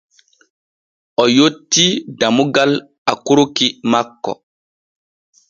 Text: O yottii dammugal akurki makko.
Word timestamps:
O 1.21 1.23
yottii 1.37 1.91
dammugal 2.19 2.71
akurki 3.11 3.65
makko. 3.91 4.31